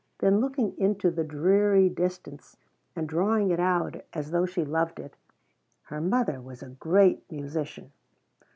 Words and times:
Then, 0.17 0.39
looking 0.41 0.75
into 0.79 1.11
the 1.11 1.23
dreamy 1.23 1.87
distance 1.87 2.57
and 2.95 3.07
drawing 3.07 3.51
it 3.51 3.59
out 3.59 4.03
as 4.13 4.31
though 4.31 4.47
she 4.47 4.65
loved 4.65 4.99
it: 4.99 5.15
"Her 5.83 6.01
mother 6.01 6.41
was 6.41 6.63
a 6.63 6.69
great 6.69 7.31
musician." 7.31 7.91